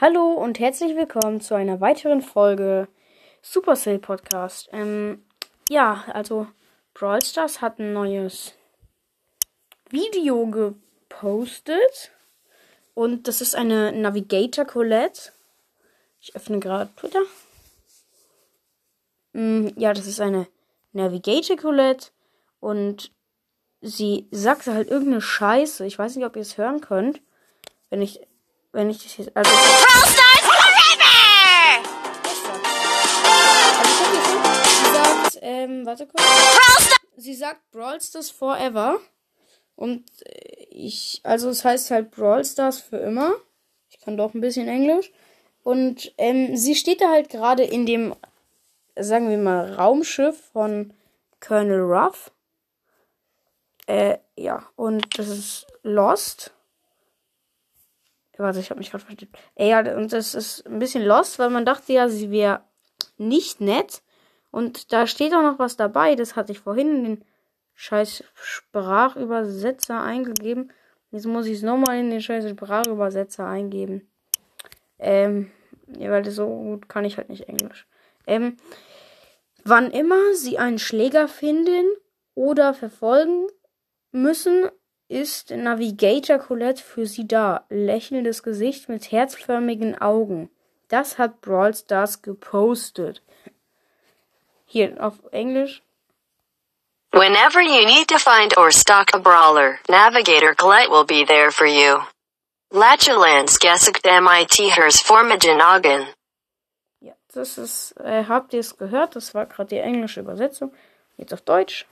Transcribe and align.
Hallo 0.00 0.32
und 0.32 0.58
herzlich 0.58 0.96
willkommen 0.96 1.40
zu 1.40 1.54
einer 1.54 1.80
weiteren 1.80 2.20
Folge 2.20 2.88
Supercell 3.42 4.00
Podcast. 4.00 4.68
Ähm, 4.72 5.24
ja, 5.68 6.02
also 6.08 6.48
Brawl 6.94 7.22
Stars 7.22 7.60
hat 7.60 7.78
ein 7.78 7.92
neues 7.92 8.54
Video 9.90 10.46
gepostet 10.46 12.10
und 12.94 13.28
das 13.28 13.40
ist 13.40 13.54
eine 13.54 13.92
Navigator 13.92 14.64
Colette. 14.64 15.30
Ich 16.20 16.34
öffne 16.34 16.58
gerade 16.58 16.90
Twitter. 16.96 17.22
Mm, 19.32 19.68
ja, 19.76 19.94
das 19.94 20.08
ist 20.08 20.20
eine 20.20 20.48
Navigator 20.92 21.56
Colette 21.56 22.08
und 22.58 23.12
sie 23.80 24.26
sagte 24.32 24.74
halt 24.74 24.88
irgendeine 24.88 25.20
Scheiße. 25.20 25.86
Ich 25.86 25.96
weiß 25.96 26.16
nicht, 26.16 26.26
ob 26.26 26.34
ihr 26.34 26.42
es 26.42 26.58
hören 26.58 26.80
könnt. 26.80 27.22
Wenn 27.90 28.02
ich 28.02 28.26
wenn 28.74 28.90
ich 28.90 29.02
das 29.02 29.16
jetzt. 29.16 29.36
Also, 29.36 29.50
Brawl 29.50 30.06
Stars 30.06 30.40
Forever! 30.42 31.04
Also, 33.80 34.04
sie 34.14 34.92
sagt, 34.92 35.38
ähm, 35.42 35.86
warte 35.86 36.06
kurz. 36.06 36.22
Sie 37.16 37.34
sagt 37.34 37.70
Brawl 37.70 38.00
Stars 38.00 38.30
Forever. 38.30 39.00
Und 39.76 40.04
äh, 40.26 40.66
ich, 40.70 41.20
also 41.22 41.48
es 41.48 41.64
heißt 41.64 41.90
halt 41.90 42.10
Brawl 42.10 42.44
Stars 42.44 42.80
für 42.80 42.98
immer. 42.98 43.32
Ich 43.88 44.00
kann 44.00 44.16
doch 44.16 44.34
ein 44.34 44.40
bisschen 44.40 44.68
Englisch. 44.68 45.12
Und 45.62 46.12
ähm, 46.18 46.56
sie 46.56 46.74
steht 46.74 47.00
da 47.00 47.10
halt 47.10 47.30
gerade 47.30 47.64
in 47.64 47.86
dem, 47.86 48.14
sagen 48.96 49.30
wir 49.30 49.38
mal, 49.38 49.72
Raumschiff 49.74 50.50
von 50.52 50.92
Colonel 51.40 51.80
Ruff. 51.80 52.32
Äh, 53.86 54.18
ja, 54.36 54.66
und 54.76 55.18
das 55.18 55.28
ist 55.28 55.66
Lost. 55.82 56.53
Warte, 58.36 58.60
ich 58.60 58.70
habe 58.70 58.78
mich 58.78 58.90
gerade 58.90 59.04
verstanden. 59.04 59.34
Ey, 59.54 59.70
ja, 59.70 59.96
und 59.96 60.12
das 60.12 60.34
ist 60.34 60.66
ein 60.66 60.78
bisschen 60.78 61.04
lost, 61.04 61.38
weil 61.38 61.50
man 61.50 61.64
dachte 61.64 61.92
ja, 61.92 62.08
sie 62.08 62.30
wäre 62.30 62.62
nicht 63.16 63.60
nett. 63.60 64.02
Und 64.50 64.92
da 64.92 65.06
steht 65.06 65.34
auch 65.34 65.42
noch 65.42 65.58
was 65.58 65.76
dabei. 65.76 66.14
Das 66.14 66.36
hatte 66.36 66.52
ich 66.52 66.60
vorhin 66.60 66.96
in 66.96 67.04
den 67.04 67.24
scheiß 67.74 68.24
Sprachübersetzer 68.34 70.00
eingegeben. 70.00 70.72
Jetzt 71.10 71.26
muss 71.26 71.46
ich 71.46 71.54
es 71.54 71.62
nochmal 71.62 71.98
in 71.98 72.10
den 72.10 72.20
scheiß 72.20 72.48
Sprachübersetzer 72.48 73.46
eingeben. 73.46 74.08
Ähm, 74.98 75.50
ja, 75.98 76.10
weil 76.10 76.22
das 76.22 76.36
so 76.36 76.46
gut 76.46 76.88
kann 76.88 77.04
ich 77.04 77.16
halt 77.16 77.28
nicht 77.28 77.48
Englisch. 77.48 77.86
Ähm, 78.26 78.56
wann 79.64 79.90
immer 79.90 80.34
sie 80.34 80.58
einen 80.58 80.78
Schläger 80.78 81.28
finden 81.28 81.86
oder 82.34 82.74
verfolgen 82.74 83.46
müssen, 84.12 84.68
ist 85.08 85.50
Navigator 85.50 86.38
Colette 86.38 86.82
für 86.82 87.06
sie 87.06 87.26
da. 87.26 87.64
Lächelndes 87.68 88.42
Gesicht 88.42 88.88
mit 88.88 89.12
herzförmigen 89.12 90.00
Augen. 90.00 90.50
Das 90.88 91.18
hat 91.18 91.40
Brawl 91.40 91.74
Stars 91.74 92.22
gepostet. 92.22 93.22
Hier 94.66 94.96
auf 95.04 95.14
Englisch. 95.30 95.82
Whenever 97.12 97.60
you 97.60 97.86
need 97.86 98.08
to 98.08 98.18
find 98.18 98.56
or 98.58 98.72
stalk 98.72 99.14
a 99.14 99.18
brawler, 99.18 99.78
Navigator 99.88 100.54
Colette 100.54 100.90
will 100.90 101.04
be 101.04 101.24
there 101.24 101.52
for 101.52 101.66
you. 101.66 102.00
Lachulans 102.72 103.60
gesagt 103.60 104.04
mit 104.04 104.52
hers 104.74 105.00
formigen 105.00 105.60
Augen. 105.62 106.08
Ja, 106.98 107.12
das 107.32 107.56
ist, 107.56 107.92
äh, 108.00 108.24
habt 108.26 108.52
ihr 108.52 108.58
es 108.58 108.76
gehört? 108.76 109.14
Das 109.14 109.32
war 109.32 109.46
gerade 109.46 109.68
die 109.68 109.78
englische 109.78 110.20
Übersetzung. 110.20 110.74
Jetzt 111.16 111.32
auf 111.32 111.42
Deutsch. 111.42 111.86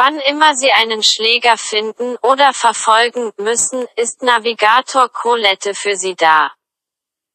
Wann 0.00 0.20
immer 0.20 0.54
Sie 0.54 0.70
einen 0.70 1.02
Schläger 1.02 1.56
finden 1.56 2.16
oder 2.22 2.54
verfolgen 2.54 3.32
müssen, 3.36 3.84
ist 3.96 4.22
Navigator 4.22 5.08
Colette 5.08 5.74
für 5.74 5.96
Sie 5.96 6.14
da. 6.14 6.52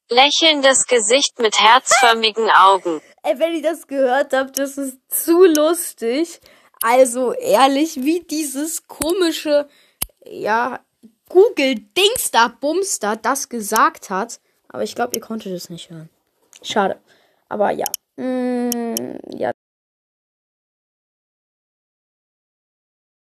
Lächelndes 0.08 0.86
Gesicht 0.86 1.38
mit 1.40 1.60
herzförmigen 1.60 2.48
Augen. 2.48 3.02
Ey, 3.22 3.38
wenn 3.38 3.56
ihr 3.56 3.62
das 3.62 3.86
gehört 3.86 4.32
habt, 4.32 4.58
das 4.58 4.78
ist 4.78 4.96
zu 5.08 5.44
lustig. 5.44 6.40
Also 6.80 7.34
ehrlich, 7.34 7.96
wie 7.96 8.20
dieses 8.20 8.86
komische, 8.86 9.68
ja, 10.24 10.80
Google 11.28 11.74
Dingster 11.74 12.48
Bumster 12.48 13.16
das 13.16 13.50
gesagt 13.50 14.08
hat. 14.08 14.40
Aber 14.68 14.82
ich 14.82 14.94
glaube, 14.94 15.12
ihr 15.14 15.20
konntet 15.20 15.52
es 15.52 15.68
nicht 15.68 15.90
hören. 15.90 16.08
Schade. 16.62 16.98
Aber 17.50 17.72
ja. 17.72 17.86
Mm, 18.16 19.18
ja, 19.36 19.52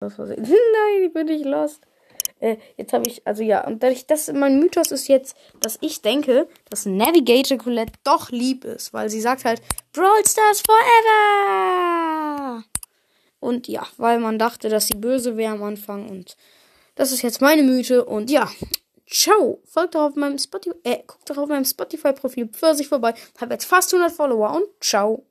Nein, 0.37 1.05
ich 1.05 1.13
bin 1.13 1.27
nicht 1.27 1.45
lost. 1.45 1.81
Äh, 2.41 2.57
jetzt 2.77 2.93
habe 2.93 3.07
ich, 3.07 3.27
also 3.27 3.43
ja, 3.43 3.67
und 3.67 3.83
dadurch, 3.83 4.07
dass 4.07 4.33
mein 4.33 4.59
Mythos 4.59 4.91
ist 4.91 5.09
jetzt, 5.09 5.37
dass 5.61 5.77
ich 5.83 6.01
denke, 6.01 6.49
dass 6.71 6.87
Navigator 6.87 7.59
Colette 7.59 7.93
doch 8.03 8.31
lieb 8.31 8.65
ist, 8.65 8.95
weil 8.95 9.11
sie 9.11 9.21
sagt 9.21 9.45
halt, 9.45 9.61
Brawl 9.93 10.27
Stars 10.27 10.63
forever! 10.67 12.65
Und 13.41 13.69
ja, 13.69 13.87
weil 13.99 14.19
man 14.21 14.39
dachte, 14.39 14.71
dass 14.71 14.87
sie 14.87 14.97
böse 14.97 15.37
wäre 15.37 15.53
am 15.53 15.63
Anfang 15.63 16.09
und 16.09 16.37
das 16.95 17.13
ist 17.13 17.23
jetzt 17.23 17.41
meine 17.43 17.63
Mythe 17.63 18.05
und 18.05 18.31
ja, 18.31 18.51
ciao! 19.07 19.61
Folgt 19.65 19.95
doch 19.95 20.09
auf 20.09 20.17
meinem 20.17 20.39
Spotify, 20.39 20.77
äh, 20.85 21.03
guckt 21.07 21.29
doch 21.29 21.37
auf 21.37 21.49
meinem 21.49 21.65
Spotify-Profil 21.65 22.49
für 22.53 22.75
sich 22.75 22.89
vorbei. 22.89 23.15
Hab 23.39 23.51
jetzt 23.51 23.67
fast 23.67 23.93
100 23.93 24.13
Follower 24.15 24.55
und 24.55 24.65
ciao! 24.81 25.27